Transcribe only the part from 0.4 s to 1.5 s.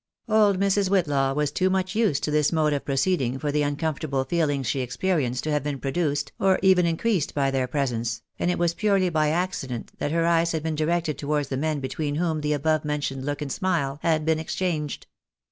Mrs. Whitlaw